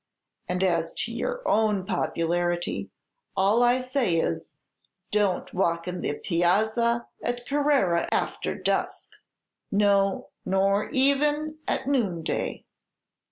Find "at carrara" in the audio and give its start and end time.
7.21-8.07